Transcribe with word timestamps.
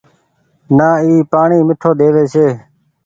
نآ 0.77 0.89
اي 1.03 1.13
پآڻيٚ 1.31 1.65
ميٺو 1.67 1.91
ۮيوي 1.99 2.23
ڇي۔ 2.33 2.45